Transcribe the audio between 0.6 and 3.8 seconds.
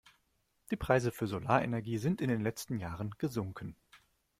Die Preise für Solarenergie sind in den letzten Jahren gesunken.